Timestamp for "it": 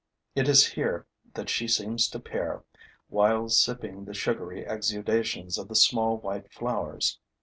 0.33-0.49